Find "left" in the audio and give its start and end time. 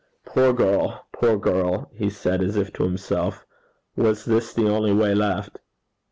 5.13-5.59